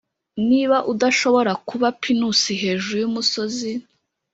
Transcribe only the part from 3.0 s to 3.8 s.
yumusozi,